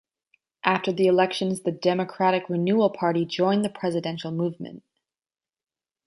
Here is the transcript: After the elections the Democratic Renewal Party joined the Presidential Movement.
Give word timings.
After 0.63 0.91
the 0.91 1.05
elections 1.05 1.61
the 1.61 1.71
Democratic 1.71 2.49
Renewal 2.49 2.89
Party 2.89 3.23
joined 3.23 3.63
the 3.63 3.69
Presidential 3.69 4.31
Movement. 4.31 4.81